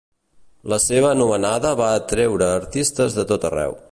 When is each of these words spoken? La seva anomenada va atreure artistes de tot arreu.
La 0.71 0.79
seva 0.85 1.11
anomenada 1.17 1.75
va 1.83 1.91
atreure 1.99 2.49
artistes 2.57 3.19
de 3.21 3.27
tot 3.33 3.49
arreu. 3.51 3.81